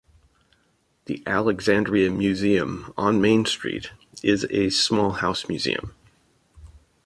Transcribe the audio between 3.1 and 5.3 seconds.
Main Street, is a small